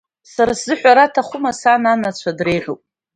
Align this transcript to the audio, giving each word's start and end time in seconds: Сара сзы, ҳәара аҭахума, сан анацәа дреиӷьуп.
Сара 0.33 0.53
сзы, 0.59 0.73
ҳәара 0.79 1.03
аҭахума, 1.05 1.51
сан 1.59 1.83
анацәа 1.91 2.37
дреиӷьуп. 2.37 2.81